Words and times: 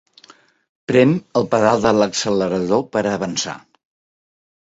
Prem 0.91 1.11
el 1.41 1.45
pedal 1.51 1.83
de 1.83 1.91
l'accelerador 1.99 2.81
per 2.97 3.03
avançar. 3.11 3.57